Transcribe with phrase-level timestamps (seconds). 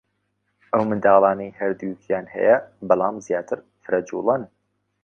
[0.71, 2.55] ئەو منداڵانەی هەردووکیان هەیە
[2.87, 4.43] بەلام زیاتر فرەجووڵەن